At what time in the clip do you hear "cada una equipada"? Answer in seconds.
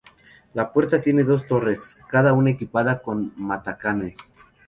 2.09-3.03